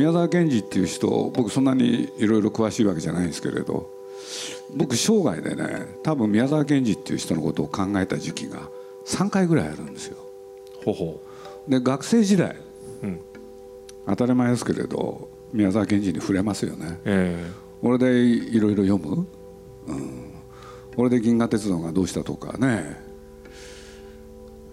[0.00, 3.90] 宮沢賢治っていう人僕そんなにいろいろ詳しいわけじゃないんですけれど
[4.74, 8.70] 僕生涯でね多分宮沢賢治っていう人のことを考えた時期が
[9.06, 10.16] 3回ぐらいあるんですよ。
[10.84, 11.20] ほほ
[11.68, 12.56] で学生時代、
[13.02, 13.20] うん。
[14.06, 16.98] 当たり前ですけれど宮沢賢治に触れますよね。
[17.04, 17.50] え
[17.82, 19.26] 俺でいろいろ読む、
[19.86, 20.32] うん、
[20.96, 23.10] 俺で銀河鉄道がどうしたとかね。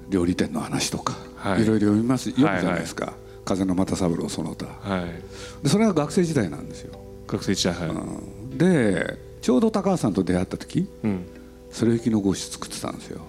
[0.10, 1.64] 料理店の話とか、はい。
[1.64, 2.32] い、ろいろ読みます。
[2.32, 4.68] 読むじゃないですか、風の又三郎その他。
[4.86, 5.64] えはい。
[5.64, 8.58] でそれが学生時代なんですよ、学生時代はい、うん。
[8.58, 11.26] でちょうど高橋さんと出会った時うん。
[11.72, 13.22] それ行きの号室作ってたんですよ。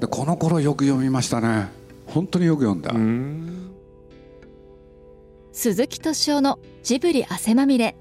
[0.00, 1.68] でこの頃よく読みましたね。
[2.06, 3.70] 本当によく読んだ、うん。
[5.52, 7.96] 鈴木敏夫のジブリ汗まみれ。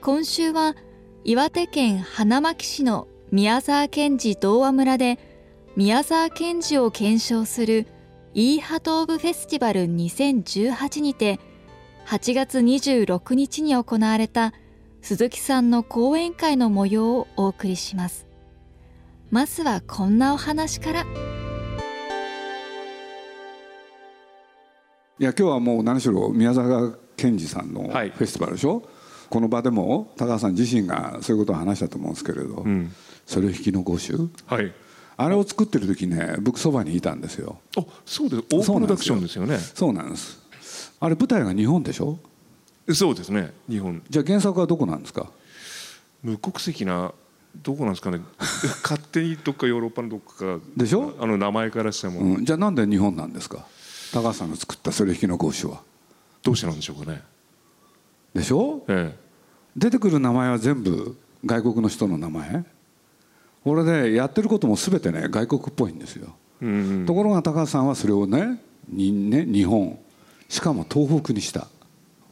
[0.00, 0.76] 今週は
[1.24, 5.18] 岩手県花巻市の宮沢賢治童話村で
[5.74, 7.86] 宮沢賢治を検証する
[8.38, 11.40] イーハトーブフェスティバル2018にて
[12.06, 14.52] 8月26日に行われた
[15.00, 18.26] 鈴木さんの講演会の模様をお送りします。
[19.30, 21.02] まずはこんなお話から。
[25.18, 28.10] いや今日はもう何しろ宮沢賢治さんのフはい。
[28.12, 28.82] ェスティバルでしょ、
[29.30, 32.92] この場でも高橋さん自身がそういうことを話したと思うんですけれど、うん。
[33.24, 34.72] それを引きの5集はい
[35.18, 37.58] あれを作ってる時ね僕そばにいたんですよ。
[37.76, 38.42] あそうです。
[38.50, 39.58] 大プロダクションですよね。
[39.58, 40.38] そうなんです。
[41.00, 42.18] あれ舞台が日本でしょ？
[42.92, 43.52] そうですね。
[43.68, 44.02] 日本。
[44.08, 45.30] じゃあ原作はどこなんですか？
[46.22, 47.12] 無国籍な
[47.62, 48.20] どこなんですかね。
[48.82, 51.14] 勝手にどっかヨーロッパのどっかかでしょ？
[51.18, 53.66] あの名前からしても、うん、じゃあなんで日本なんですか？
[54.12, 55.80] 高橋さんが作ったそれ引きの5集は。
[56.42, 57.22] どうしてなんでしょうかね。
[58.34, 58.84] でしょ？
[58.88, 59.16] え。
[59.76, 62.64] 出てくる名前は全部外国の人の名前？
[63.66, 66.36] これでやってることも全てね外国っぽいんですよ。
[66.62, 67.04] えうん。
[67.04, 69.98] ところが高橋さんはそれをねにね日本
[70.48, 71.66] しかも東北にした。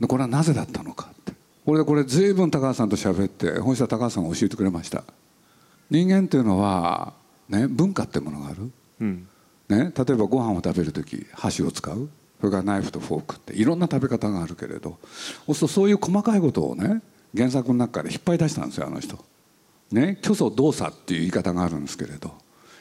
[0.01, 1.33] でこれはなぜだったのかって。
[1.67, 5.03] これでこれ随分高橋さんと喋って本質は高橋さんが教えてくれました。
[5.91, 7.15] 人間っていうのは、
[7.49, 8.71] ね、文化ってものがある、
[9.01, 9.27] うん。
[9.69, 12.09] ね、例えばご飯を食べる時箸を使う。
[12.39, 14.99] それからナイフとフォークっていろんな食べ方があるけれど。
[15.47, 17.03] そうするとそういう細かいことをね
[17.37, 19.19] 原作の中から引っ張り出したんですよあの人。
[19.95, 22.35] ね虚祖動作っていう言い方があるんですけれど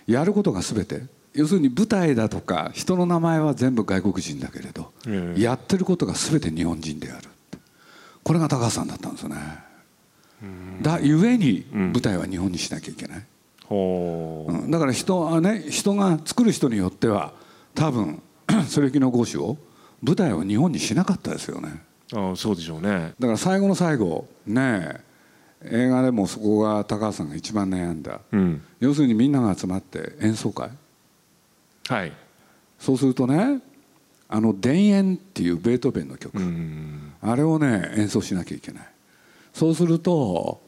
[0.08, 1.04] やることが全て
[1.34, 5.42] 要するに舞台だとか人の名前は全部外国人だけれど、ええ。
[5.42, 7.30] やってることが全て日本人である
[8.24, 9.36] これが高橋さんだったんですよね。
[10.82, 13.26] だゆえに舞台は日本にしなきゃいけない。
[13.66, 14.52] ほう。
[14.52, 14.72] うん。
[14.72, 17.34] だから人はね人が作る人によっては
[17.76, 18.22] 多分
[18.68, 19.58] それきの合詞を
[20.02, 21.82] 舞台を日本にしなかったですよね。
[22.14, 23.14] ああそうでしょうね。
[23.20, 25.13] だから最後の最後ねえ
[25.66, 28.20] 映画でもそこが高橋さんが一番悩んだ。
[28.32, 28.62] うん。
[28.80, 30.70] 要するにみんなが集まって演奏会。
[31.88, 32.12] はい。
[32.80, 33.62] そうするとね
[34.28, 37.14] あの「田園」っていうベートーベンの曲、うん。
[37.22, 38.88] あれをね演奏しなきゃいけない。
[39.54, 40.62] そうすると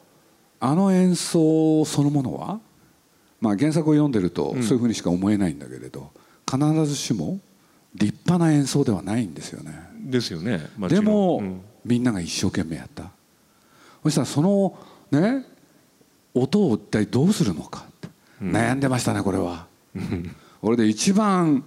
[0.60, 2.60] あの演奏そのものは、
[3.40, 6.10] まあ、原作を読んでるとそういうふうにしか思えないんだけれど、
[6.50, 7.38] 必ずしも
[7.94, 9.72] 立派な演奏ではないんですよね。
[10.00, 11.60] ですよねでも、うん。
[11.84, 13.10] みんなが一生懸命やった
[14.06, 14.78] そしたらその
[15.10, 15.44] ね
[16.34, 17.86] 音を一体どうするのか。
[17.88, 18.08] って、
[18.40, 19.66] 悩んでましたねこれは。
[20.62, 21.64] 俺で一番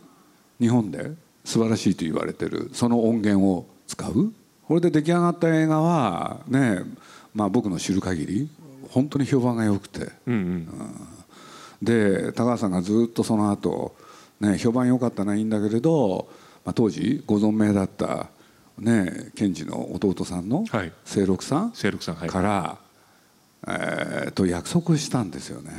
[0.60, 1.12] 日本で
[1.44, 4.34] 素晴らしいと言われてるその音源を使う。
[4.68, 6.84] これで出来上がった映画はね
[7.34, 8.50] まあ僕の知る限り
[8.90, 10.12] 本当に評判が良くて。
[10.28, 10.68] うんうん。
[11.82, 13.96] で高橋さんがずっとその後
[14.40, 16.28] ね評判良かったのはいいんだけれど、
[16.66, 18.30] まあ、当時ご存命だった
[18.80, 20.92] ね賢治の弟さんのはい。
[21.06, 22.30] 清六さん清六さんはい。
[22.30, 22.78] から、
[23.68, 25.72] えーと約束したんですよね。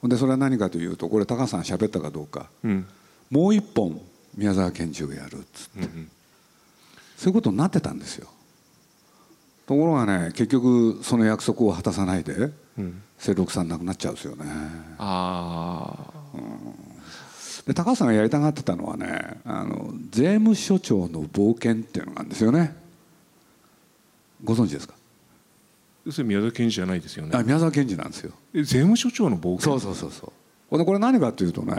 [0.00, 2.48] ほんでそれは何かというとこれ高橋さん喋ったかどうか。
[2.64, 2.86] うん。
[3.30, 4.00] もう一本
[4.36, 6.10] 宮沢賢治をやるっつって、うんうん。
[7.16, 8.28] そういうことになってたんですよ。
[9.66, 13.02] ところがね結局その約束を果たさないでうん。
[13.20, 14.44] 清六さん亡くなっちゃうんですよね。
[14.98, 15.92] あ
[16.34, 16.38] あ
[17.68, 22.74] で高橋さんがやりたがってたのはねあの税務署長の冒険っていうのがあるんですよね。
[24.42, 24.94] ご存知ですか？
[26.10, 27.32] それ宮沢賢治じゃないですよね。
[27.34, 28.32] あ宮沢賢治なんですよ。
[28.54, 29.78] え税務署長の冒険？
[29.78, 30.32] そうそうそう
[30.70, 30.84] そう。
[30.84, 31.74] これ何かっていうとね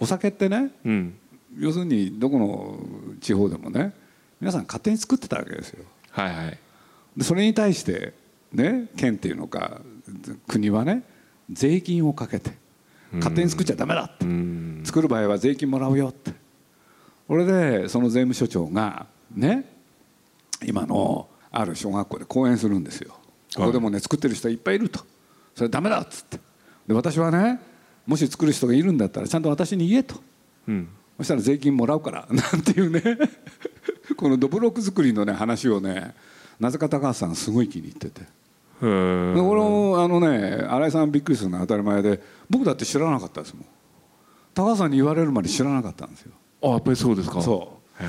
[0.00, 1.18] お酒ってねうん。
[1.58, 2.78] 要するにどこの
[3.20, 3.92] 地方でもね
[4.40, 5.84] 皆さん勝手に作ってたわけですよ。
[6.10, 6.58] はいはい。
[7.18, 8.14] でそれに対して
[8.50, 9.82] ね県っていうのか
[10.46, 11.02] 国はね
[11.50, 12.52] 税金をかけて
[13.14, 14.24] 勝手に作っちゃダメだって。
[14.24, 14.82] うん。
[14.84, 16.32] 作る場合は税金もらうよって。
[17.26, 19.64] これでその税務署長がね
[20.64, 23.14] 今のある小学校で講演するんですよ。
[23.54, 25.00] ここでもね作ってる人いっぱいいると。
[25.54, 26.38] それダメだっつって。
[26.86, 27.60] で私はね
[28.06, 30.16] もし作る人がいるんだったらちゃんと私に言えと。
[30.66, 30.88] うん。
[31.18, 32.26] そしたら税金もらうから。
[32.30, 33.02] なんていうね。
[34.16, 36.14] このどぶろく作りのね話をね
[36.58, 38.22] なぜか高橋さんすごい気に入ってて。
[38.80, 43.64] 俺もあのね新井さんびっくりするのは当たり前で僕だって知らなかったですもん。
[44.54, 46.32] 高橋さんに言われるまで知らなかったんですよ。
[46.62, 47.42] あやっぱりそうですか。
[47.42, 48.02] そう。
[48.02, 48.06] へ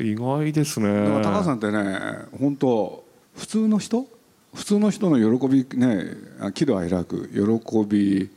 [0.00, 1.04] え意外ですね。
[1.04, 1.98] だから高橋さんってね
[2.40, 3.04] 本当
[3.36, 4.06] 普通の人？
[4.52, 6.04] 普通の人の喜びね
[6.40, 8.30] あ喜怒哀楽喜び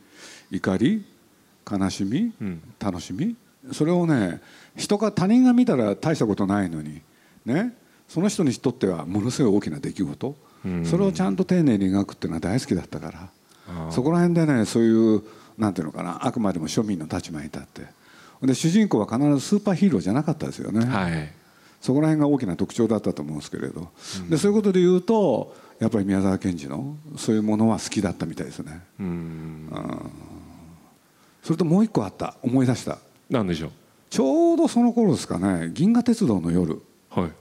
[0.51, 1.05] 怒り
[1.69, 2.61] 悲しみ、うん。
[2.79, 3.35] 楽しみ。
[3.71, 4.41] それをね
[4.75, 7.01] 人が他人が見たら大したことないのに
[7.45, 7.75] ね
[8.07, 10.35] その人にとってはものすごい大きな出来事、うん
[10.85, 15.23] それをちゃんと丁寧に描くっていうのは大好きだったからそこら辺でねそういう
[15.57, 17.97] なんていうのかなあくまでも庶民の立場に立って。
[18.41, 20.85] で主人公は必ずスーパーヒーローじゃなかったですよね。
[20.85, 21.31] はい。
[21.81, 23.89] そこら辺が大きな特徴だったと思うんですけれど、
[24.29, 28.81] でそういうことで言うとやっぱり宮沢賢治のそういうものは好きだったみたいですね。
[28.99, 29.69] うん。
[31.43, 32.99] それともう一個あった思い出した。
[33.29, 33.71] なんでしょ
[34.09, 36.73] ちょうどその頃ですかね「銀河鉄道の夜。
[36.73, 36.81] うはい」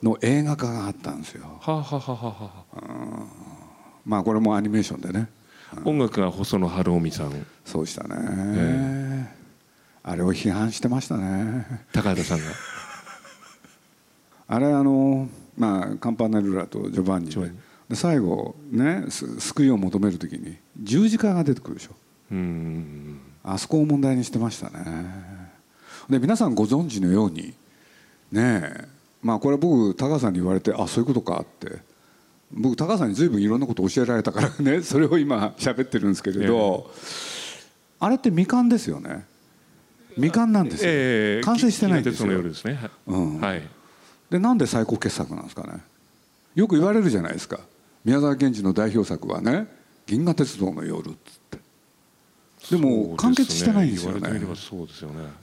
[0.02, 1.58] の映画化があったんですよ。
[1.60, 3.26] はあ、はあはあはあ
[4.04, 5.28] まあこれもアニメーションでね。
[5.84, 7.46] 音楽が細野晴臣さん。
[7.64, 9.34] そうでしたね、
[10.02, 11.66] あれを批判してましたね。
[11.92, 12.44] 高畑さんが。
[14.48, 15.28] あれあの
[15.58, 17.30] まあカンパネルラとジョバンニ。
[17.88, 21.90] で最後ねす救いを求める時に十字架が出てくるでしょ。
[22.30, 23.20] うん。
[23.42, 24.84] あそこを問題にしてましたね。
[26.08, 27.54] で皆さんご存知のように
[28.30, 28.88] ねえ
[29.22, 31.78] まあこれ僕高橋さんに言われてあそういうことかって。
[32.52, 34.82] 僕高橋さんに随分いろんなこと教えられたからね。
[34.84, 36.90] それを今喋ってるんですけれど、
[37.98, 39.24] あれって未完ですよね。
[40.14, 41.44] 未完なんですよ、ええ。
[41.44, 42.42] 完成してないんですよ。
[42.42, 42.74] ですね。
[42.74, 43.40] はいうん。
[43.40, 43.62] はい。
[44.30, 45.80] でなんで最高傑作なんですかね。
[46.54, 47.60] よく言われるじゃないですか。
[48.04, 49.66] 宮沢賢治の代表作はね
[50.06, 51.45] 「銀河鉄道の夜」っつって
[52.70, 54.20] でも完結してないんですよね。
[54.28, 54.40] ね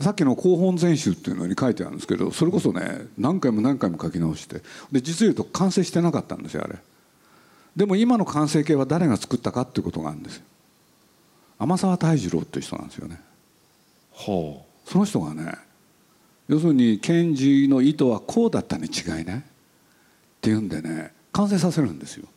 [0.01, 4.61] さっきの広本全集っていうのに書いてあるんですけどそれこそね何回も何回も書き直して
[4.91, 6.77] で実を言うと完成してなかったんですよあれ。
[7.75, 10.43] でも今の完成形は誰が作ったかっていうことがあるんですよ。
[11.59, 13.21] 天沢泰二郎っていう人なんですよね。
[14.13, 15.53] はその人がね
[16.49, 19.37] 要するに賢治の意図はこうだったに違いない。
[19.37, 19.41] っ
[20.41, 22.27] ていうんでね完成させるんですよ。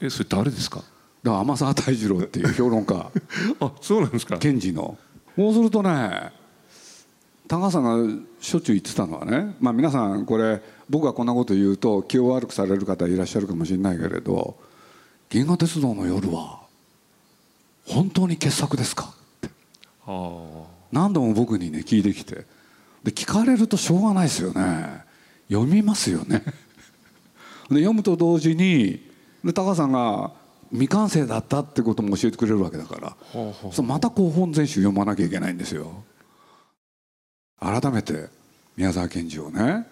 [0.00, 0.84] あえそれ誰ですか？
[1.22, 3.10] だから天沢泰二郎っていう評論家。
[3.60, 4.38] あそうなんですか。
[4.38, 4.96] 賢治の。
[5.36, 6.32] そうするとね
[7.48, 14.56] 高橋さんがしょっちゅう言ってたのはねまあ皆さんこれ僕がこんなこと言うと気を悪くされる方いらっしゃるかもしれないけれど
[15.30, 16.60] 「銀河鉄道の夜」は
[17.86, 19.12] 本当に傑作ですか？
[19.14, 19.50] って。
[20.06, 22.44] は何度も僕にね聞いてきて。
[23.02, 25.02] で聞かれるとしょうがないですよね。
[25.48, 26.42] 読みますよね。
[27.70, 29.00] で読むと同時に
[29.42, 30.32] で高橋さんが
[30.72, 33.16] 未完成だったってことも教えてくれるわけだから。
[33.82, 36.04] また広本全集読まなきゃいけないんですよ。
[37.58, 38.28] 改めて
[38.76, 39.86] 宮沢賢治をね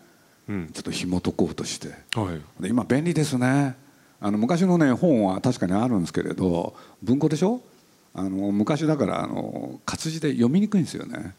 [0.49, 0.71] うん。
[0.73, 1.89] ちょっと紐解こうとして。
[2.19, 2.63] はい。
[2.63, 3.77] で今便利ですね。
[4.21, 7.61] あの昔のね本は確かにあるんですけれど文庫でしょ？
[8.15, 11.35] あの昔だからあの活字で読みにくいんですよね。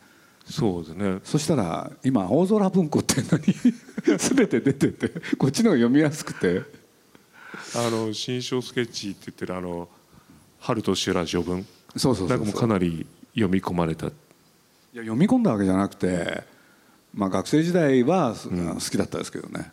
[0.49, 1.19] そうですね。
[1.23, 3.53] そしたら今青空文庫っていうのに
[4.17, 6.61] 全て出ててこっちの方が読みやすくて
[7.75, 9.87] あの新書スケッチって言ってるあの
[10.59, 11.65] 春と修羅序文。
[11.95, 14.07] そうそうなんかもうかなり読み込まれた。
[14.07, 14.09] い
[14.93, 16.43] や読み込んだわけじゃなくて、
[17.13, 19.71] まあ、学生時代は、す好きだったですけどね。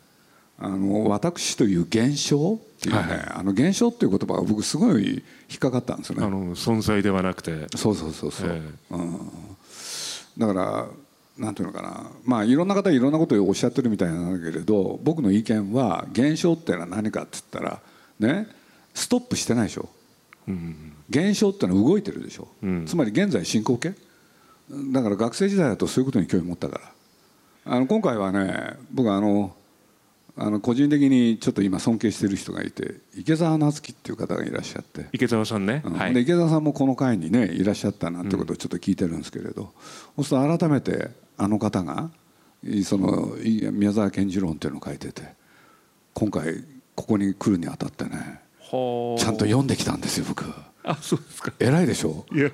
[0.59, 3.19] あの私という現象っていうね、はいはい。
[3.35, 6.25] あの現象っていう言葉が僕すごい引っかかったんですよね。
[6.25, 7.67] あの存在ではなくて。
[7.75, 8.61] そうそうそうそう、え。
[8.91, 9.31] うん、
[10.37, 10.87] だから
[11.37, 12.11] なんていうのかな。
[12.25, 17.81] まあいろんな方いろんなことをおっしゃってるみたいなんだけれど僕の意見は現象っていうのは何かって言ったら
[18.19, 18.47] ね
[18.93, 19.89] ストップしてないでしょ。
[20.47, 23.93] うん現象っていうのは動いてるでしょ、うんつまり現在進行形。
[24.91, 26.79] だから学生時代だとそういうことに興味持ったか
[27.65, 27.73] ら。
[27.73, 29.53] あの今回はね僕あの
[30.39, 35.93] あの個人的にちょっと今尊敬してる人がいて池澤夏樹っていう方がいらっしゃって、池澤さんね、うん。
[35.93, 36.13] はい。
[36.13, 39.73] で池澤さんもこの会にねいらっしゃったなんてことをちょっと聞いてるんですけれど、
[40.15, 42.11] そうすると改めてあの方が
[42.63, 45.23] いそのい宮沢賢治論っていうのを書いてて
[46.13, 46.63] 今回
[46.93, 48.39] ここに来るにあたってね
[48.71, 50.45] はあちゃんと読んできたんですよ僕。
[50.83, 51.51] あそうですか。
[51.59, 52.25] 偉いでしょ？
[52.31, 52.51] いや。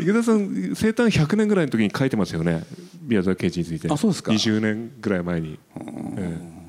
[0.00, 2.64] 池田さん生誕100年ぐらいの時に書いてますよね
[3.02, 3.88] 宮沢賢治について。
[3.92, 4.32] あそうですか。
[4.32, 5.58] 20年ぐらい前に、
[6.16, 6.59] え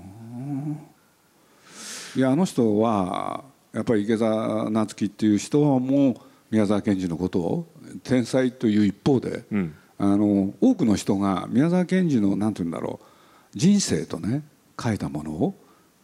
[2.16, 6.16] いやあの人はやっぱり池澤夏樹っていう人はもう
[6.50, 7.68] 宮沢賢治のことを
[8.04, 13.06] 天才という一方で、えうんあの多くの人が宮沢賢治の何て言うんだろう
[13.54, 14.42] 人生とね
[14.82, 15.54] 書いたものを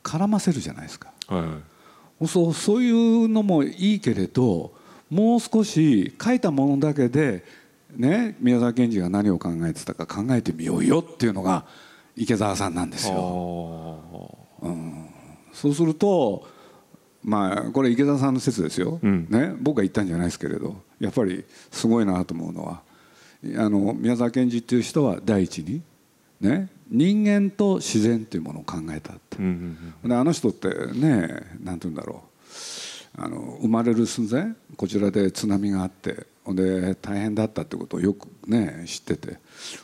[0.03, 1.11] 絡ませるじゃないですか。
[1.27, 1.61] は
[2.21, 4.73] いそうそういうのもいいけれど
[5.09, 7.43] もう少し書いたものだけで、
[7.95, 11.65] ね、宮沢賢治が何を考えてたか考えてみようよっていうのが
[12.15, 14.36] 池澤さんなんですあよ。
[15.51, 16.47] ーそうすると
[17.23, 19.27] まあこれ池澤さんの説ですよ、うん。
[19.29, 22.81] ね、僕が言ったんじゃないですけれどやっぱりすごいなと思うのは
[23.57, 25.81] あの宮沢賢治っていう人は第一に、
[26.41, 29.37] ね、人間と自然っていうものを考えたって。
[29.39, 29.45] うん
[30.03, 31.27] うんであの人ってね
[31.63, 32.27] なんて言うんだろう。
[33.19, 39.39] あの生まれる寸前こちらで津波があってほんで大変だったってことをよくね知ってて。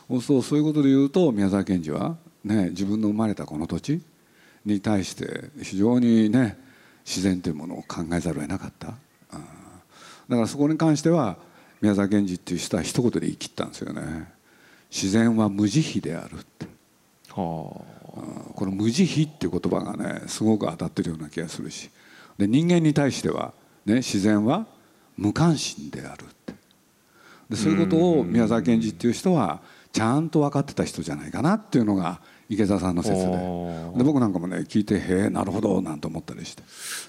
[0.08, 4.00] そうそうそういうことで言うと宮沢賢治は、ね、自分の生まれたこの土地
[4.64, 6.58] に対して非常にね
[7.04, 8.94] 自然というものを考えざるを得なかった、うん
[10.28, 11.36] だからそこに関しては
[11.80, 14.32] 宮沢賢治っていう人は一言で言い切ったんですよね。
[14.90, 16.66] 自然は無慈悲であるって。
[17.28, 21.90] はこの無慈悲っていう言葉がねすごく当たってるような気がするし。
[22.38, 23.52] で人間に対しては、
[23.84, 24.66] ね、自然は
[25.16, 26.54] 無関心であるって。
[27.50, 29.60] でそういうことを宮沢賢治っていう人は
[29.92, 33.30] ちゃんと分かってた人じゃないかなっていうのが池澤さんの説で。
[33.96, 36.62] で僕なんかもね聞いてへえなるほどなんて思ったりして。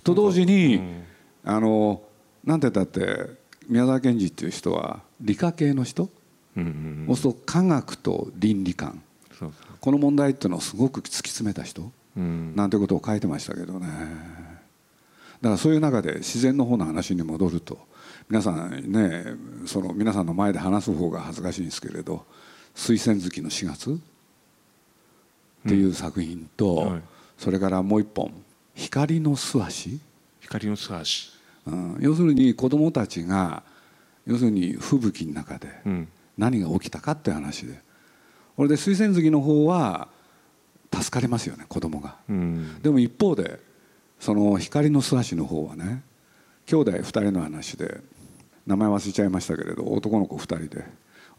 [0.04, 0.82] と同時に、
[1.44, 2.02] あの
[2.44, 3.30] なんて言ったって
[3.68, 6.10] 宮沢賢治っていう人は理科系の人、
[6.58, 7.06] あうんうん。
[7.08, 9.02] そうすると科学と倫理観。
[9.38, 11.92] そうこの問題っていうのをすごく突き詰めた人？
[12.18, 12.56] うん。
[12.56, 13.88] なんてことを書いてましたけどね。
[15.42, 17.78] だからそういう中で自然の方の話に戻ると
[18.30, 19.26] 皆さんね
[19.66, 22.26] その皆さんの前で話す方が恥ずかしいんですけれど
[22.74, 24.00] 「水仙月の4月」
[25.66, 27.02] っていう作品と、はい。
[27.38, 28.32] それからもう一本
[28.76, 30.00] 「光の素足」
[30.40, 31.32] 光の素足。
[31.66, 33.64] うん、要するに子供たちが
[34.28, 36.08] 要するに吹雪の中でうん。
[36.38, 37.82] 何が起きたかって話で。
[38.56, 40.08] これで水仙月の方は
[40.94, 42.16] 助かりますよね子供が。
[42.30, 42.82] うん。
[42.82, 43.60] でも一方で
[44.20, 46.04] その光の素足の方はね
[46.68, 48.02] 兄弟2人の話で
[48.66, 50.86] 名前忘れちゃいましたけれど男の子2人で。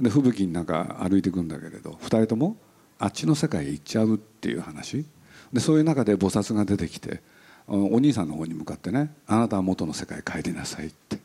[0.01, 2.57] で吹雪の中歩いていくんだけれど2人とも
[2.99, 5.05] あっちの世界へ行っちゃうっていう話。
[5.53, 7.23] でそういう中で菩薩が出てきて
[7.69, 11.19] おお兄さんの方に向かってね「あなたは元の世界へ帰りなさい」って。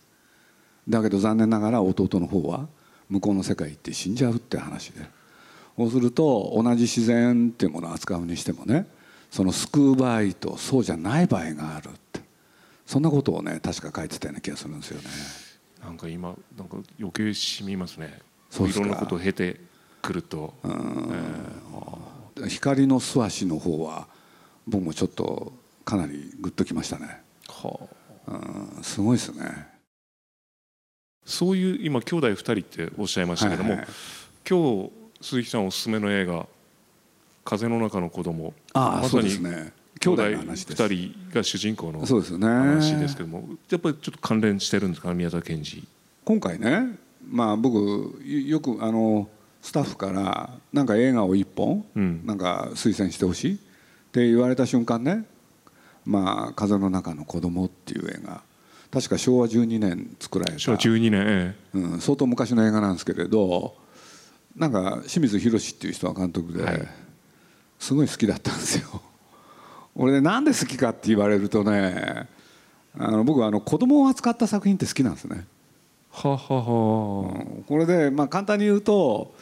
[0.88, 2.68] だけど残念ながら弟の方は
[3.10, 5.06] 向こうの世界へ行って死んじゃうって話で。
[5.78, 8.86] そうすると同じ自然っていうものを扱うにしてもね
[9.32, 12.22] その救う場合とそうじゃない場合があるって。
[12.86, 15.08] そんなことをね確か書いてたような気がするんですよね。
[15.82, 18.20] なんか今なんか余計しみますね。
[18.50, 18.86] そうですか。
[18.86, 19.62] いろんなことを経て
[20.02, 20.54] くると
[22.48, 24.08] 光の素足の方は
[24.68, 25.54] 僕もちょっと
[25.86, 27.22] かなりグッときましたね。
[27.48, 27.80] は
[28.28, 28.32] あ
[28.78, 29.68] うんすごいですね。
[31.26, 33.88] そういう今兄弟2人っておっしゃいましたけども、はいはい
[34.50, 34.92] 今日
[35.22, 36.48] 鈴木さんおすすめの映画
[37.46, 39.74] 「風の中の子供ああ、そうまさにですね。
[40.00, 40.82] 兄弟の話です。
[40.84, 42.00] 2人が主人公の。
[42.00, 45.14] 話ですけどもやっぱりちょっと関連してるんですか？
[45.14, 45.84] 宮沢賢治
[46.26, 46.98] 今回ね、
[47.30, 49.30] まあ僕よくあの
[49.62, 53.58] スタッフからなんか映画を一本、うんなんか推薦してほしいっ
[54.12, 55.26] て言われた瞬間ね、
[56.06, 58.42] まあ風の中の子供っていう映画、
[58.92, 60.60] 確か昭和12年作られた。
[60.60, 63.76] 昭和12年えうん、相当昔の映画なんですけれど
[64.56, 66.88] なんか清水宏っていう人が監督で、はい
[67.82, 69.02] すごい好きだったんですよ。
[69.96, 72.28] 俺ねなんで好きかって言われるとね
[72.96, 75.48] あの僕はあの子供を扱った作品って好きなんですね。
[76.14, 76.38] えはは。
[76.38, 79.34] はこれで、まあ、簡単に言うと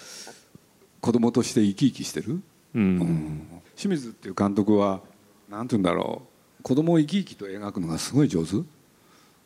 [1.01, 2.41] 子供として生き生きしてる、
[2.75, 3.47] うん。
[3.75, 5.01] 清水っていう監督は
[5.49, 6.23] なんて言うんだろ
[6.59, 6.63] う。
[6.63, 8.57] 子供を生き生きと描くのがすごい上手。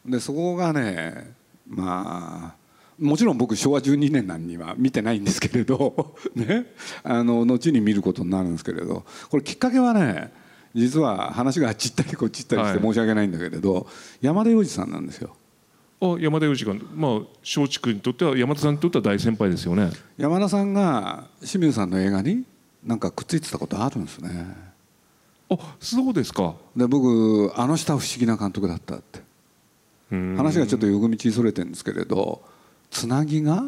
[0.05, 1.33] でそこがね
[1.67, 2.63] まあ
[2.99, 6.73] もちろん僕昭和12年なんには見てないんですけれど ね。
[7.03, 9.05] あの後に見ることになるんですけれど。
[9.29, 10.31] これきっかけはね
[10.75, 12.87] 実は話があっち行ったりこっち行ったりしてはい。
[12.87, 13.87] 申し訳ないんだけれど、
[14.21, 15.35] 山田洋次さんなんですよ。
[16.01, 19.89] あ山田洋次がまあ松竹にとっては山田さんにとっては大先輩ですよね。
[20.17, 22.43] 山田さんが清水さんの映画に
[22.83, 24.73] なんかくっついてたことあるんですね。
[25.49, 26.55] あそうですか。
[26.75, 29.21] で僕あの人は不思議な監督だったって。
[30.11, 30.35] うん。
[30.35, 32.41] 話がちょっと横道それてるんですけれど
[32.91, 33.63] つなぎが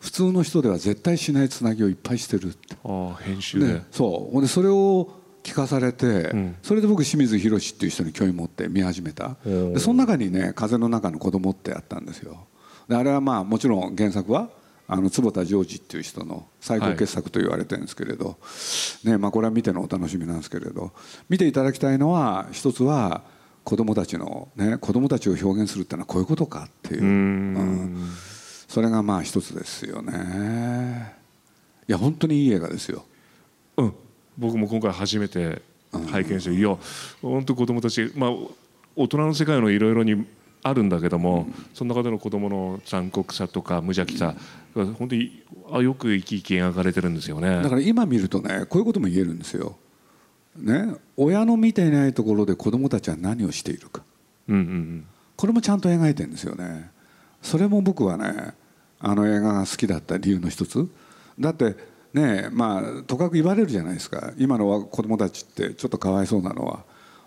[0.00, 2.76] 普通の人では絶対しないつなぎをいっぱいしてるって。
[2.84, 4.32] あ編集で、でそう。
[4.32, 5.08] ほんでそれを
[5.42, 6.56] 聞かされて、ん。
[6.62, 9.36] それで僕清水宏っていう人に興味持って見始めた。
[9.44, 12.46] おでその中にね「風の中の子供ってあったんですよ。
[12.88, 14.50] であれはまあもちろん原作は
[14.88, 18.36] あの坪田ジョージっていう人の最高傑作と言われてるんですけれど、
[19.04, 20.92] ねまあ、これは見てのお楽しみなんですけれど
[21.28, 23.22] 見ていただきたいのは一つは
[23.64, 27.02] 子供たちのね子供たちを表現するってのはこういうことかっていう。
[27.02, 27.54] ううん。
[27.54, 28.08] ん。
[28.68, 31.14] それがまあ一つですよね。
[31.88, 32.98] いや本当にいい映画ですよ。
[32.98, 33.11] うん、
[34.42, 35.62] 僕も今回初めて
[36.10, 36.76] 拝見して、いや
[37.22, 38.30] 本当子供たちまあ
[38.96, 40.26] 大人の世界のいろいろに
[40.64, 44.34] あるんだけども、その中での子供の残酷さとか無邪気さ
[44.74, 49.76] が本当にあよく生き生き描かれてるんですよねだから今見るとねこういうことも言えるんですよ。
[50.56, 54.02] ね、親の見ていないところで子供たちは何をしているか
[54.48, 56.90] うんうんこれもちゃんと描いてるんですよね。
[57.40, 58.52] それも僕はね
[59.00, 60.88] あの映画が好きだった理由の一つ
[61.40, 61.74] だって
[62.14, 64.32] ねまあとかく言われるじゃないですか。
[64.36, 66.84] 今の子供たちってちょっとかわいそうなのは。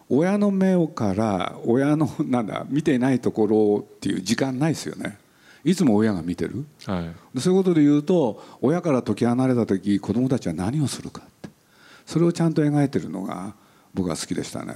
[0.08, 5.18] 親の目から親のなんだ見ていないところっていう時間ないですよね。
[5.64, 6.66] いつも親が見てる。
[6.88, 7.16] うんはい。
[7.34, 11.50] でそういうことで言うと親から解き離れた時子供たちは何をするかって。
[12.06, 13.56] それをちゃんと描いてるのが
[13.94, 14.74] 僕は好きでしたね。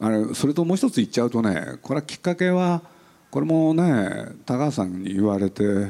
[0.00, 2.82] あれそれともう一つ言っちゃうとねこれはきっかけは
[3.30, 5.88] これもね高橋さんに言われて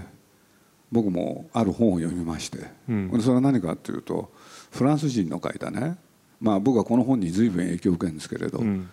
[0.91, 3.11] 僕もある本を読みまして、うん。
[3.11, 4.31] でそれは何かっていうと
[4.71, 5.97] フランス人の書いたね。
[6.41, 8.89] まあ僕はこの本に随分影響を受けるんですけれど、うん。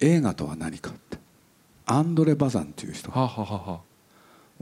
[0.00, 1.18] 映画とは何かって。
[1.86, 3.80] アンドレ・バザンっていう人はあはあはあは。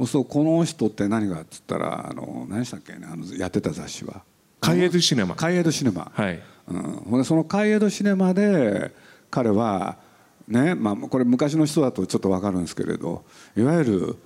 [0.00, 4.22] あそうこの人って何かっつったらあの何でしたっけねあのやってた雑誌は。
[4.60, 5.34] カイエドシネマ。
[5.34, 6.40] カイエドシネマ、はい。
[6.68, 8.92] うん、そのカイエドシネマで
[9.30, 9.96] 彼は
[10.46, 13.24] ねまあこれ昔の人だとちょっと分かるんですけれど
[13.56, 14.16] いわゆる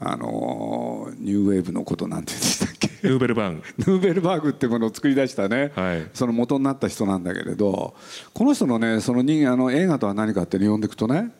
[0.00, 3.08] あのニューウェーブのことなんて言うんでしたっけ？
[3.08, 6.08] ヌーベルバーン ヌーベルバーグってものを作り出したね、はい。
[6.14, 7.94] その元になった人なんだけれど
[8.32, 11.32] この人のねその人あの映画とは何かっていうのを読んでいくとね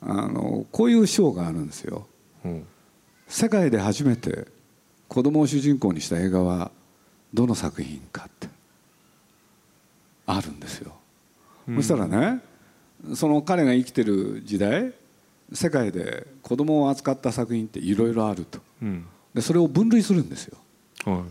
[0.00, 2.06] あのこういう章があるんですよ。
[2.44, 2.64] うん。
[3.28, 4.46] 世界で初めて
[5.08, 6.70] 子供を主人公にした映画は
[7.34, 8.48] どの作品かって
[10.26, 10.92] あるんですよ、
[11.76, 12.40] そしたらね
[13.14, 14.92] その彼が生きてる時代
[15.52, 18.58] 世界で子供を扱った作品っていろいろあると。
[18.82, 19.06] うん。
[19.34, 20.58] でそれを分類するんですよ。
[21.04, 21.24] は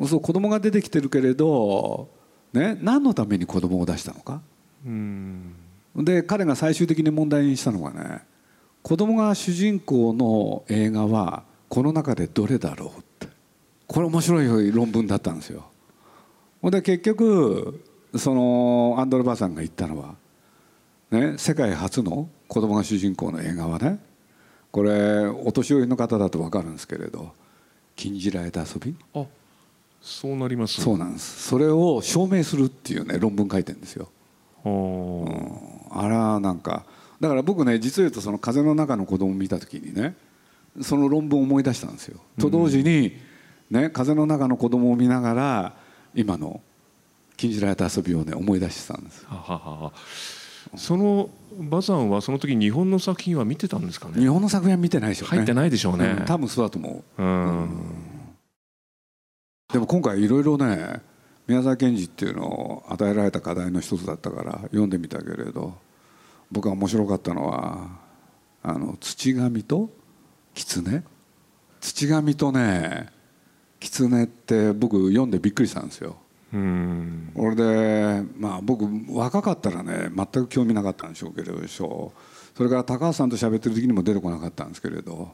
[0.00, 0.06] い。
[0.06, 2.08] そう子供が出てきてるけれど、
[2.52, 4.40] ね、何のために子供を出したのか。
[4.86, 5.54] うん。
[5.96, 8.20] で彼が最終的に問題にしたのがね
[8.82, 13.28] 子供が主人公の映画はこの中でどれだろうって。
[13.86, 15.64] これ面白い論文だったんですよ。
[16.60, 17.84] ほんで結局
[18.16, 20.14] そのアンドレ・バーさんが言ったのは、
[21.10, 23.98] ね、世界初の子供が主人公の映画はね
[24.70, 27.32] これお年寄りの方だと分かるんですけれど
[27.96, 29.24] 「禁じられた遊び」あ
[30.00, 31.48] そうなりますそうなんです。
[31.48, 34.08] それを証明するっていうね論文書いてるんですよ。
[34.64, 35.68] あー。
[35.90, 36.84] あらなんか。
[37.20, 40.14] だから僕ね実を言うとその風の中の子供を見た時にね
[40.80, 42.20] その論文を思い出したんですよ。
[42.38, 43.16] と同時に、
[43.70, 45.76] ね、風の中の子供を見ながら
[46.14, 46.60] 今の
[47.36, 49.26] 禁じられた遊びをね思い出してたんです。
[49.26, 49.92] はははは
[50.76, 54.20] そのバザンはその時日本の作品は見てたんですかね？
[54.20, 55.36] 日本の作品は見てないでしょうね。
[55.38, 56.16] 入ってないでしょうね。
[56.20, 56.24] うん。
[56.24, 57.22] 多分そうだと思う。
[57.22, 57.68] うん。
[59.72, 61.00] でも今回いろいろね
[61.46, 65.74] 宮沢賢治っていうのを与えられた課題の一つだったから読んでみたけれど
[66.50, 67.88] 僕が面白かったのは
[68.62, 69.90] あの土神と
[70.54, 71.02] 狐？
[71.80, 73.08] 土神とね
[73.80, 76.16] 狐って僕読んでびっくりしたんですよ。
[76.52, 77.32] うん。
[77.34, 82.12] 俺でまあ僕若かったらね全く興味なかったんでしょうけれどそ
[82.60, 85.32] れから高橋さんと喋ってる時にも出てこなかったんですけれど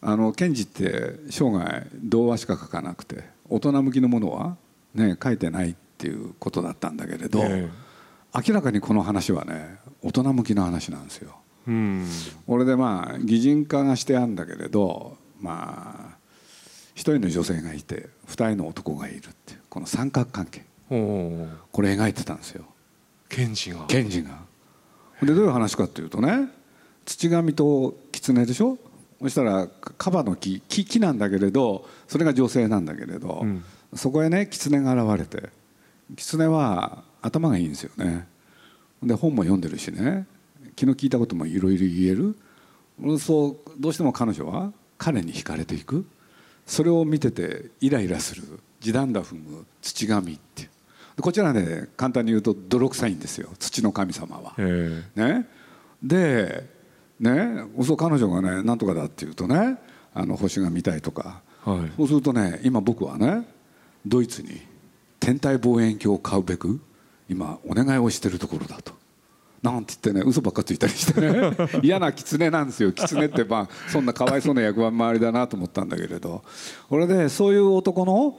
[0.00, 4.56] あの賢治って生涯童話しか書かなくて大人向きのものは
[4.94, 7.68] ね書いてないっていうことだったんだけれど、え
[8.34, 11.36] 明らかにこの話はね大人向きの話なんですよ。
[11.66, 12.06] えうん。
[12.46, 16.18] 俺でまあ擬人化がしてあるんだけれどまあ
[16.94, 20.62] 一人の女性がいて二人の男がいるっていうこの三角関係。
[20.88, 22.64] これ描いてたんですよ。
[23.28, 23.86] 賢治が。
[23.88, 24.38] 賢治が。
[25.20, 26.48] でどういう話かっていうとね
[27.04, 28.78] 土神と狐でしょ？
[29.20, 29.66] そしたら
[29.98, 33.64] カバの木木木なんだけれどそれが女性なんだけれど、うん。
[33.94, 35.50] そこへね狐が現れて
[36.14, 38.28] 狐は頭がいいんですよね。
[39.02, 40.24] で本も読んでるしね
[40.76, 42.36] 気の利いたこともいろいろ言える。
[43.18, 46.06] そうどうしても彼女は彼に惹かれていく。
[46.64, 50.68] それを見ててイライラする地団打踏む土神って。
[51.18, 54.52] こちらね簡単に言うと泥臭いんですよ土の神様は。
[54.58, 55.02] え。
[55.14, 55.46] ね、
[56.02, 56.68] で、
[57.18, 59.78] ね、そう彼女がねなんとかだって言うとね
[60.12, 61.92] あの星が見たいとか、えはい。
[61.96, 63.48] そうするとね今僕はね
[64.04, 64.60] ドイツに
[65.18, 66.78] 天体望遠鏡を買うべく
[67.30, 68.92] 今お願いをしてるところだと。
[69.62, 71.56] なんて言ってね嘘ばっかついたりしてね。
[71.82, 73.44] 嫌な狐なんですよ狐って。
[73.44, 76.42] まあそんなかわいそうな役回りだなと思ったんだけれど。
[76.90, 78.38] これでそういう男の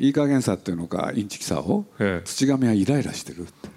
[0.00, 2.26] いい加減さっていうのかインチキさをええ。
[2.26, 3.68] 土神はイライラしてるって。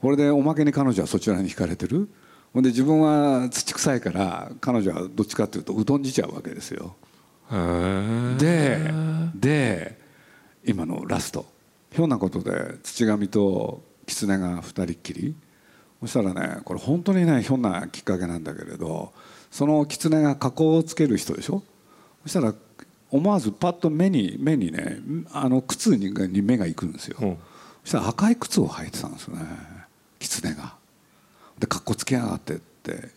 [0.00, 2.08] これでおまけに彼女はそちらに惹かれてる。
[2.52, 6.94] ほんで自分は土臭いから彼女はどっちかっていうとうどんじちゃうわけですよ。
[8.38, 8.92] で
[9.34, 9.98] で
[10.64, 11.46] 今のラスト。
[11.92, 15.34] ひょんなことで土神と狐が二人っきり。
[16.02, 19.14] そしたらねこれ本当にねひょんなきっかけなんだけれど
[19.50, 21.62] その狐が加工をつける人でしょ？
[22.24, 22.54] そしたら
[23.16, 24.98] 思わずパッと目に目にね
[25.32, 27.38] あの靴にに目が行くんですよ、うん。
[27.84, 29.42] そしたら赤い靴を履いてたんですよね。
[30.18, 30.74] 狐が。
[31.58, 33.08] でかっこつけやがってって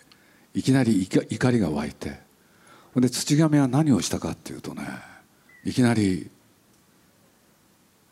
[0.53, 2.19] いきなり怒怒りが湧いて。
[2.95, 4.83] で土神は何をしたかっていうとね
[5.63, 6.29] いきなり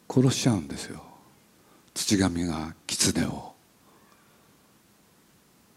[0.09, 1.03] 殺しちゃうんですよ。
[1.93, 3.53] 土神が狐を。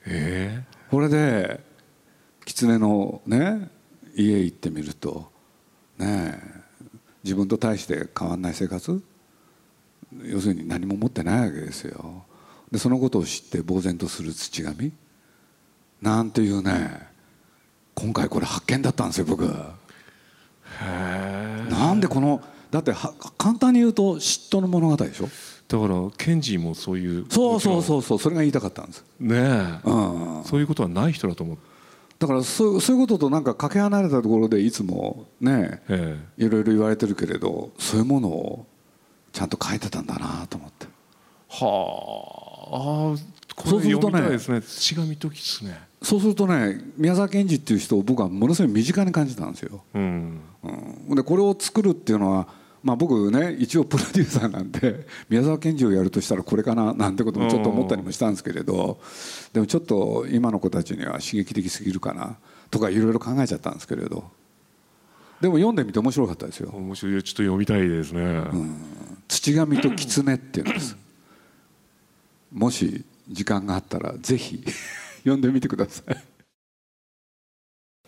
[0.07, 1.61] えこれで
[2.45, 3.71] 狐のね
[4.15, 5.31] 家へ行ってみると
[6.01, 6.61] ねえ。
[7.23, 9.03] 自分と大して変わんない生活？
[10.25, 12.25] 要するに何も持ってないわけですよ。
[12.73, 14.93] でそのことを知って呆然とする土神？
[16.01, 17.09] なんていうね
[17.95, 19.45] 今回これ発見だったんですよ僕。
[19.45, 19.49] へ
[20.81, 21.67] え。
[21.71, 25.29] なんでこのだっては簡単に言うと嫉妬の物語でしょ？
[25.69, 29.89] だからケンジもそういうそうそうそうそうそれが言いたかったんです、うねえ。
[29.89, 31.59] うん、そういうことはない人だと思う
[32.21, 38.67] だからそうそういうこととなんかかけ離れたところでいつもねえいろいろ言われてるけれどそういうものを
[39.33, 40.87] ちゃんと書いてたんだなと思って。
[40.87, 40.91] え
[41.49, 44.61] はあこれそうするとね読みたいですね。
[44.61, 50.41] 土神と狐そうするとね宮沢賢治っていう人を僕はものすごい身近に感じたんですよ、うん。
[51.09, 52.49] うん、でこれを作るっていうのは
[52.83, 58.99] まあ僕ね一応プロデューサーなんで宮沢賢治をやるとしたらこれかななんてこともちょっと思ったりもしたんですけれど
[59.53, 62.37] でもちょっと今の子たちには刺激的すぎるかな
[62.71, 64.25] とかいろいろ考えちゃったんですけれど。
[65.41, 66.69] でも読んでみて面白かったですよ。
[66.69, 68.43] 面白いちょっと読みたいですね、
[69.27, 70.99] 土神と狐っていうんです。
[72.53, 74.63] もし時間があったらぜひ
[75.23, 76.30] 読んでみてください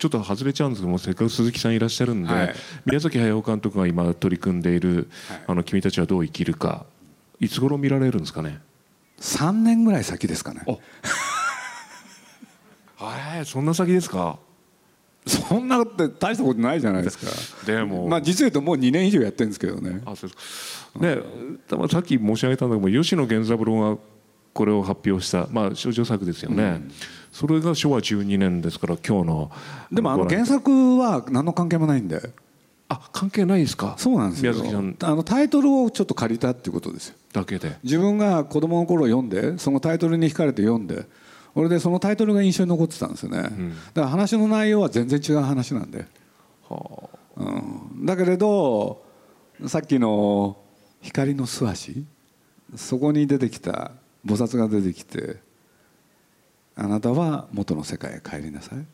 [0.03, 2.55] ちょっと外れちゃうんですけどもせっかく鈴木さんいらっしゃるんで、はい。
[2.85, 6.85] 宮崎駿監督が今取り組んでいるはい「あの君たちはどう生きるか」
[7.39, 8.59] いつ頃見られるんですかね
[9.21, 10.61] ？3年ぐらい先ですかね。
[10.65, 10.81] お。
[12.97, 14.39] は いそんな先ですか？
[15.25, 17.27] そんなって大したことないじゃないですか。
[17.65, 20.01] でも、まあ実を言うともう2年以上やってるんですけどね。
[20.05, 20.99] あそうですか。
[20.99, 21.17] ね
[21.69, 24.01] たまさっき申し上げたんだけども吉野源三郎が
[24.53, 26.81] これを発表した、まあ、少女作ですよね、
[27.33, 29.51] それが昭和12年ですから今日の
[29.91, 32.31] でもあの原作は何の関係もないんで。
[32.89, 33.95] あ関係ないですか？
[33.97, 34.51] そうなんですよ。
[34.51, 34.95] 宮崎さん。
[35.11, 37.15] あのタイトルをちょっと借りたっていうことですよ。
[37.31, 37.77] だけで。
[37.81, 41.05] 自分が子供の頃読んでそのタイトルに惹かれて読んで
[41.55, 43.51] 俺でそのタイトルが印象に残ってたんですよね、だか
[44.01, 46.05] ら話の内容は全然違う話なんで、
[46.67, 49.01] はうん、だけれど
[49.67, 50.57] さっきの
[51.01, 52.05] 光の素足？
[52.75, 53.91] そこに出てきた
[54.25, 55.37] 菩薩が出てきて
[56.75, 58.85] あなたは元の世界へ帰りなさい。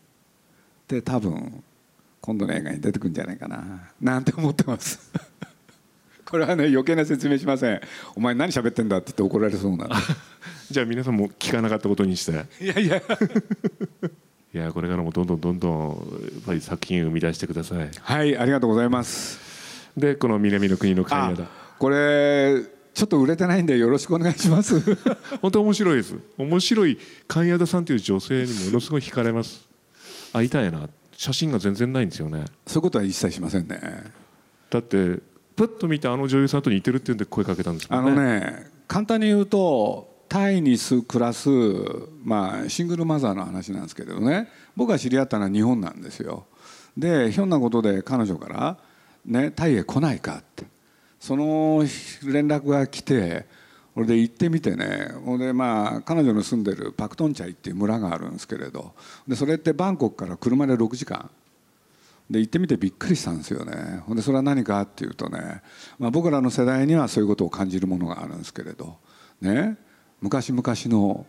[0.88, 1.64] で多分
[2.22, 3.92] 今度の映画に出てくるんじゃないかな。
[4.02, 5.12] なんて思ってます。
[6.26, 7.82] これはね余計な説明しません。
[8.16, 9.90] お前何喋ってんだって言って怒られそうな
[10.70, 12.46] じゃあ皆さんも聞かなかったことにして。
[12.62, 13.02] いやいや。
[14.52, 17.90] いやこれからもどんどんどんどんやっぱり作品を生み出してください。
[18.02, 19.40] はいありがとうございます。
[19.96, 22.64] でこの南の国の海あ屋だこれ
[23.00, 24.78] ちょっと売れてないんでよろしくお願いします。
[25.42, 26.16] 本当面白いです。
[26.38, 29.70] 面白い神谷田さんという女性にものすごい惹かれます。
[30.34, 30.90] 会いたいな。
[31.14, 32.44] 写真が全然ないんですよね。
[32.68, 33.80] そういうことは一切しませんね。
[34.70, 35.22] だって
[35.56, 38.12] プッと見てあの女優さんと似てるって言うんで声かけたんですもあんね。
[38.12, 41.50] のね簡単に言うとタイに暮らす、
[42.26, 44.50] まあ、シングルマザーの話なんですけれどね。
[44.76, 46.48] 僕が知り合ったのは日本なんですよ。
[46.98, 48.78] でひょんなことで彼女から、
[49.26, 50.66] ね「タイへ来ないか」って
[51.20, 51.84] その
[52.24, 53.46] 連絡が来て
[53.96, 55.10] 俺で行ってみてね。
[55.38, 58.94] でまあ彼女の住んでるパクトンチャイっていう村があるんですけれど。
[59.28, 61.30] でそれってバンコクから車で6時間。
[62.30, 64.04] で行ってみてびっくりしたんですよね。
[64.10, 65.62] でそれは何かっていうとね、
[65.98, 68.98] まあ、僕らの世代にはそういうことを感じるものがあるんですけれど。
[69.42, 69.78] ね。
[70.22, 71.26] 昔々の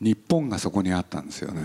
[0.00, 1.62] 日本がそこにあったんですよね。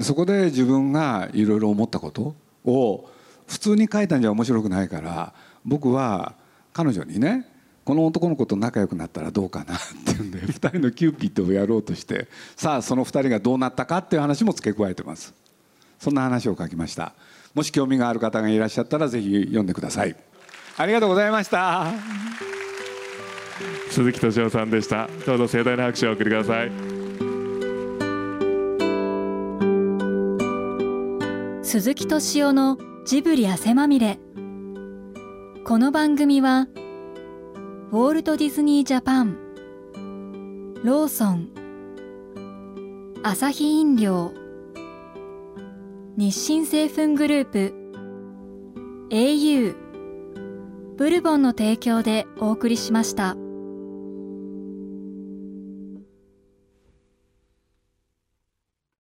[0.00, 2.34] そこで自分がいろいろ思ったこと
[2.64, 3.10] を
[3.46, 5.34] 普通に書いたんじゃ面白くないから
[5.68, 6.34] 僕は
[6.72, 7.46] 彼女にね
[7.84, 15.34] この男の子と仲良くなったらどうかなっていうんで 2人のキューピッドをやろうとしてさあその2人がどうなったかっていう話も付け加えてます。
[15.98, 17.14] そんな話を書きました。
[17.54, 20.14] もし興味がある方がいらっしゃったらぜひ読んでください。
[20.76, 21.86] ありがとうございました。
[23.90, 25.08] 鈴木敏夫さんでした。
[25.26, 26.70] どうぞ盛大な拍手をお送りください。
[31.64, 34.18] 鈴木敏夫のジブリ汗まみれ
[35.68, 36.66] この番組は
[37.92, 39.36] ウォールト・ディズニー・ジャパン
[40.82, 41.50] ローソン
[43.22, 44.32] アサヒ飲料
[46.16, 47.74] 日清製粉グループ
[49.10, 49.76] au
[50.96, 53.36] ブルボンの提供でお送りしました。